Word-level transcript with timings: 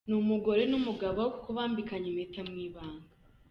Ni 0.07 0.15
umugore 0.23 0.61
n’umugabo 0.71 1.21
kuko 1.33 1.49
bambikanye 1.57 2.05
impeta 2.09 2.41
mu 2.49 2.55
ibanga. 2.67 3.07